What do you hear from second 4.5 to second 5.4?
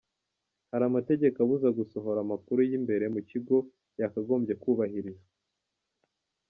kubahirizwa.